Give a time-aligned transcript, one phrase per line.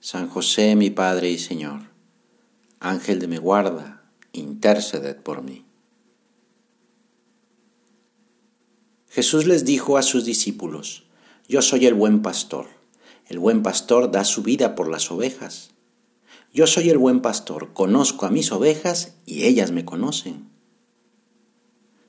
[0.00, 1.80] San José, mi Padre y Señor,
[2.78, 5.64] Ángel de mi guarda, interceded por mí.
[9.08, 11.08] Jesús les dijo a sus discípulos,
[11.48, 12.66] Yo soy el buen pastor.
[13.26, 15.70] El buen pastor da su vida por las ovejas.
[16.54, 20.48] Yo soy el buen pastor, conozco a mis ovejas y ellas me conocen.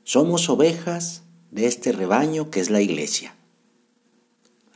[0.04, 3.36] Somos ovejas de este rebaño que es la iglesia.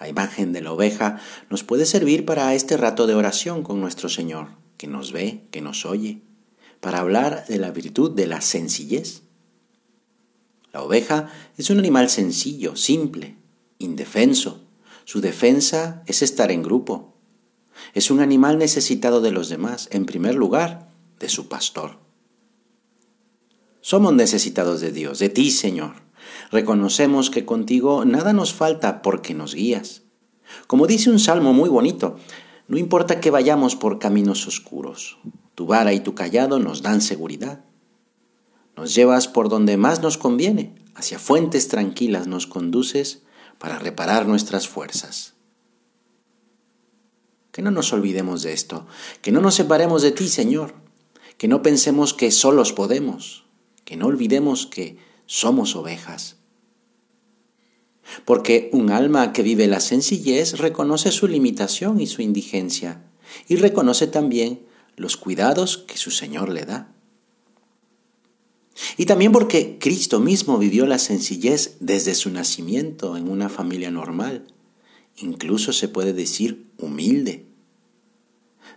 [0.03, 4.09] La imagen de la oveja nos puede servir para este rato de oración con nuestro
[4.09, 6.23] Señor, que nos ve, que nos oye,
[6.81, 9.21] para hablar de la virtud de la sencillez.
[10.73, 13.37] La oveja es un animal sencillo, simple,
[13.79, 14.67] indefenso.
[15.05, 17.15] Su defensa es estar en grupo.
[17.93, 21.97] Es un animal necesitado de los demás, en primer lugar, de su pastor.
[23.79, 25.93] Somos necesitados de Dios, de ti, Señor.
[26.51, 30.03] Reconocemos que contigo nada nos falta porque nos guías.
[30.67, 32.17] Como dice un salmo muy bonito,
[32.67, 35.17] no importa que vayamos por caminos oscuros,
[35.55, 37.65] tu vara y tu callado nos dan seguridad.
[38.75, 43.23] Nos llevas por donde más nos conviene, hacia fuentes tranquilas nos conduces
[43.57, 45.33] para reparar nuestras fuerzas.
[47.51, 48.87] Que no nos olvidemos de esto,
[49.21, 50.73] que no nos separemos de ti, Señor,
[51.37, 53.45] que no pensemos que solos podemos,
[53.85, 54.97] que no olvidemos que
[55.33, 56.35] somos ovejas.
[58.23, 63.03] Porque un alma que vive la sencillez reconoce su limitación y su indigencia,
[63.47, 64.61] y reconoce también
[64.95, 66.93] los cuidados que su Señor le da.
[68.95, 74.45] Y también porque Cristo mismo vivió la sencillez desde su nacimiento en una familia normal,
[75.17, 77.47] incluso se puede decir humilde.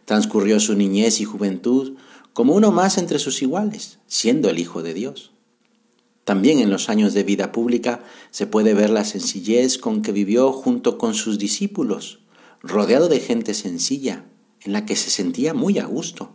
[0.07, 1.99] Transcurrió su niñez y juventud
[2.33, 5.36] como uno más entre sus iguales, siendo el Hijo de Dios.
[6.27, 8.01] También en los años de vida pública
[8.33, 12.19] se puede ver la sencillez con que vivió junto con sus discípulos,
[12.63, 14.25] rodeado de gente sencilla,
[14.63, 16.35] en la que se sentía muy a gusto.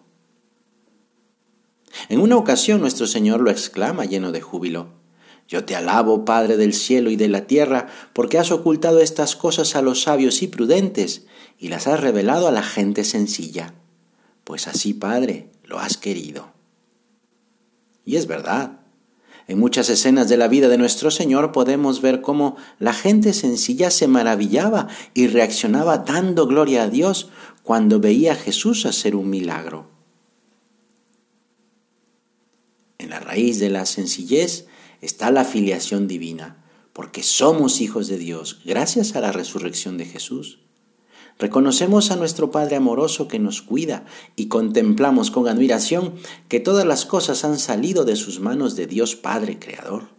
[2.07, 4.93] En una ocasión nuestro Señor lo exclama lleno de júbilo.
[5.49, 9.75] Yo te alabo, Padre del cielo y de la tierra, porque has ocultado estas cosas
[9.75, 11.25] a los sabios y prudentes
[11.57, 13.73] y las has revelado a la gente sencilla.
[14.45, 16.53] Pues así, Padre, lo has querido.
[18.05, 18.80] Y es verdad.
[19.51, 23.91] En muchas escenas de la vida de nuestro Señor podemos ver cómo la gente sencilla
[23.91, 27.27] se maravillaba y reaccionaba dando gloria a Dios
[27.61, 29.89] cuando veía a Jesús hacer un milagro.
[32.97, 34.67] En la raíz de la sencillez
[35.01, 36.63] está la filiación divina,
[36.93, 40.59] porque somos hijos de Dios gracias a la resurrección de Jesús.
[41.41, 46.13] Reconocemos a nuestro Padre amoroso que nos cuida y contemplamos con admiración
[46.47, 50.09] que todas las cosas han salido de sus manos de Dios Padre Creador.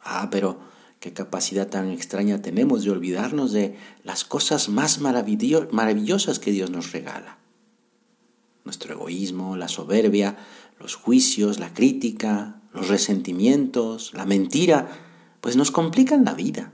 [0.00, 0.60] Ah, pero
[0.98, 6.92] qué capacidad tan extraña tenemos de olvidarnos de las cosas más maravillosas que Dios nos
[6.92, 7.36] regala.
[8.64, 10.38] Nuestro egoísmo, la soberbia,
[10.80, 14.88] los juicios, la crítica, los resentimientos, la mentira,
[15.42, 16.72] pues nos complican la vida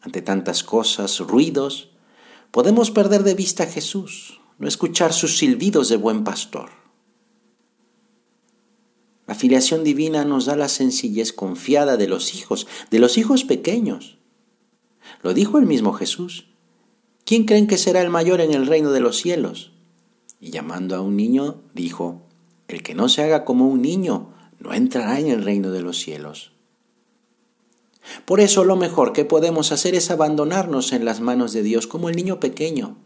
[0.00, 1.90] ante tantas cosas, ruidos,
[2.50, 6.70] podemos perder de vista a Jesús, no escuchar sus silbidos de buen pastor.
[9.26, 14.18] La filiación divina nos da la sencillez confiada de los hijos, de los hijos pequeños.
[15.22, 16.46] Lo dijo el mismo Jesús.
[17.24, 19.72] ¿Quién creen que será el mayor en el reino de los cielos?
[20.40, 22.22] Y llamando a un niño, dijo,
[22.68, 25.98] El que no se haga como un niño, no entrará en el reino de los
[25.98, 26.52] cielos.
[28.24, 32.08] Por eso lo mejor que podemos hacer es abandonarnos en las manos de Dios como
[32.08, 32.96] el niño pequeño.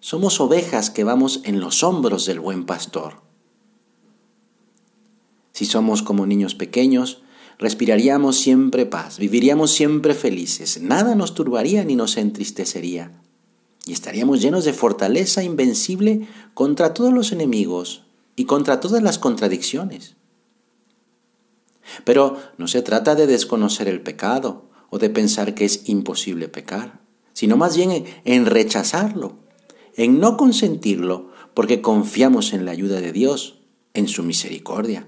[0.00, 3.22] Somos ovejas que vamos en los hombros del buen pastor.
[5.52, 7.22] Si somos como niños pequeños,
[7.58, 13.12] respiraríamos siempre paz, viviríamos siempre felices, nada nos turbaría ni nos entristecería,
[13.86, 18.04] y estaríamos llenos de fortaleza invencible contra todos los enemigos
[18.34, 20.16] y contra todas las contradicciones.
[22.04, 27.00] Pero no se trata de desconocer el pecado o de pensar que es imposible pecar,
[27.32, 29.36] sino más bien en rechazarlo,
[29.96, 33.58] en no consentirlo, porque confiamos en la ayuda de Dios,
[33.94, 35.06] en su misericordia.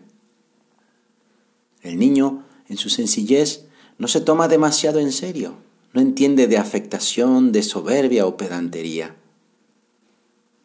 [1.83, 3.67] El niño, en su sencillez,
[3.99, 5.57] no se toma demasiado en serio,
[5.93, 9.15] no entiende de afectación, de soberbia o pedantería.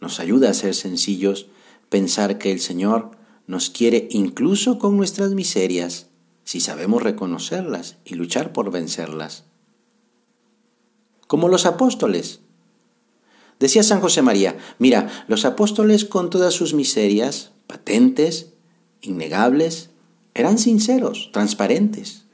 [0.01, 1.47] Nos ayuda a ser sencillos,
[1.89, 3.11] pensar que el Señor
[3.49, 6.05] nos quiere incluso con nuestras miserias,
[6.43, 9.45] si sabemos reconocerlas y luchar por vencerlas.
[11.25, 12.41] Como los apóstoles.
[13.59, 18.53] Decía San José María, mira, los apóstoles con todas sus miserias, patentes,
[19.01, 19.89] innegables,
[20.35, 22.25] eran sinceros, transparentes.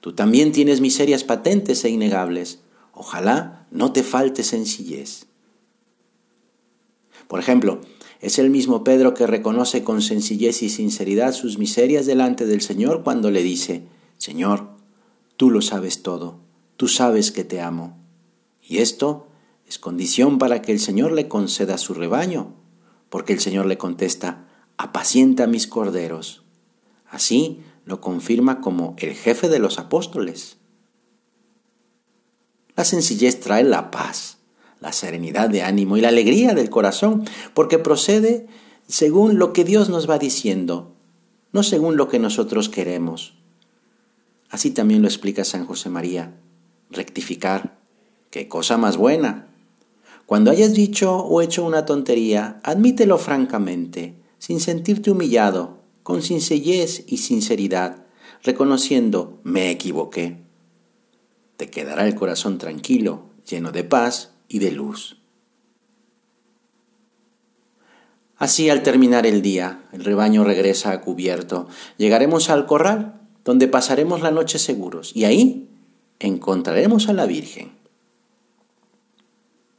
[0.00, 2.60] Tú también tienes miserias patentes e innegables.
[2.92, 5.26] Ojalá no te falte sencillez.
[7.28, 7.82] Por ejemplo,
[8.20, 13.02] es el mismo Pedro que reconoce con sencillez y sinceridad sus miserias delante del Señor
[13.02, 13.86] cuando le dice,
[14.16, 14.70] Señor,
[15.36, 16.40] tú lo sabes todo,
[16.76, 17.98] tú sabes que te amo.
[18.62, 19.28] Y esto
[19.66, 22.54] es condición para que el Señor le conceda su rebaño,
[23.10, 26.42] porque el Señor le contesta, apacienta mis corderos.
[27.08, 30.56] Así lo confirma como el jefe de los apóstoles.
[32.74, 34.35] La sencillez trae la paz,
[34.80, 37.24] la serenidad de ánimo y la alegría del corazón,
[37.54, 38.46] porque procede
[38.88, 40.92] según lo que Dios nos va diciendo,
[41.52, 43.34] no según lo que nosotros queremos.
[44.50, 46.34] Así también lo explica San José María.
[46.90, 47.78] Rectificar,
[48.30, 49.48] qué cosa más buena.
[50.26, 57.18] Cuando hayas dicho o hecho una tontería, admítelo francamente, sin sentirte humillado, con sencillez y
[57.18, 58.06] sinceridad,
[58.42, 60.42] reconociendo me equivoqué.
[61.56, 65.18] Te quedará el corazón tranquilo, lleno de paz y de luz.
[68.38, 71.68] Así al terminar el día, el rebaño regresa a cubierto.
[71.96, 75.70] Llegaremos al corral, donde pasaremos la noche seguros, y ahí
[76.18, 77.72] encontraremos a la Virgen.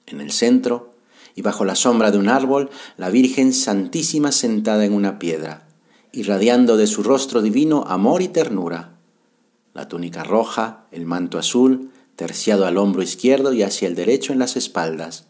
[0.08, 0.92] En el centro,
[1.36, 5.68] y bajo la sombra de un árbol, la Virgen Santísima sentada en una piedra,
[6.12, 8.96] irradiando de su rostro divino amor y ternura.
[9.76, 14.40] La túnica roja, el manto azul, terciado al hombro izquierdo y hacia el derecho en
[14.40, 15.28] las espaldas.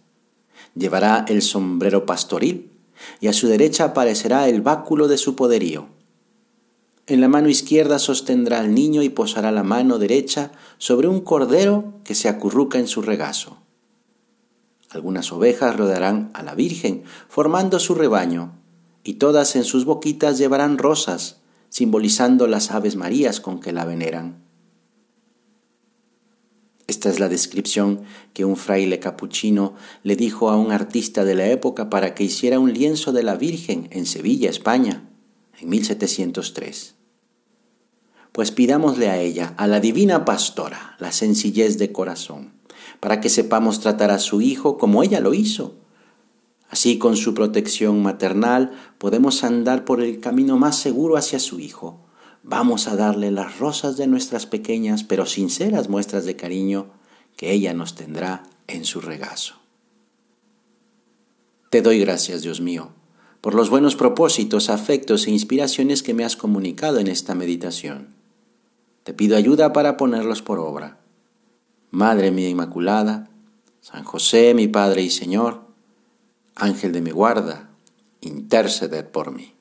[0.73, 2.71] Llevará el sombrero pastoril
[3.19, 5.89] y a su derecha aparecerá el báculo de su poderío.
[7.05, 11.93] En la mano izquierda sostendrá al niño y posará la mano derecha sobre un cordero
[12.03, 13.57] que se acurruca en su regazo.
[14.89, 18.53] Algunas ovejas rodearán a la Virgen, formando su rebaño,
[19.03, 24.46] y todas en sus boquitas llevarán rosas, simbolizando las aves marías con que la veneran.
[26.87, 28.01] Esta es la descripción
[28.33, 32.59] que un fraile capuchino le dijo a un artista de la época para que hiciera
[32.59, 35.09] un lienzo de la Virgen en Sevilla, España,
[35.59, 36.95] en 1703.
[38.31, 42.53] Pues pidámosle a ella, a la divina pastora, la sencillez de corazón,
[42.99, 45.75] para que sepamos tratar a su Hijo como ella lo hizo,
[46.69, 52.01] Así con su protección maternal podemos andar por el camino más seguro hacia su Hijo.
[52.43, 56.87] Vamos a darle las rosas de nuestras pequeñas pero sinceras muestras de cariño
[57.35, 59.55] que ella nos tendrá en su regazo.
[61.69, 62.91] Te doy gracias, Dios mío,
[63.41, 68.15] por los buenos propósitos, afectos e inspiraciones que me has comunicado en esta meditación.
[69.03, 70.97] Te pido ayuda para ponerlos por obra.
[71.91, 73.29] Madre mía Inmaculada,
[73.81, 75.61] San José, mi Padre y Señor,
[76.55, 77.69] Ángel de mi guarda,
[78.21, 79.56] interceded por mí.